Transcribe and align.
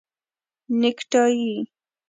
👔 0.71 0.77
نیکټایې 0.81 1.55